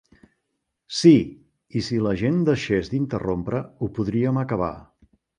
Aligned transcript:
Sí, 0.99 1.11
i 1.79 1.83
si 1.87 1.99
la 2.05 2.13
gent 2.21 2.39
deixés 2.47 2.89
d'interrompre, 2.93 3.61
ho 3.81 3.91
podríem 3.99 4.41
acabar. 4.45 4.71